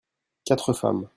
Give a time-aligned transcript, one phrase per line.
[0.45, 1.07] quatre femmes.